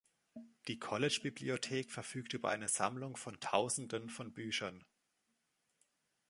[0.67, 4.83] Die College Bibliothek verfügt über eine Sammlung von Tausenden von Büchern.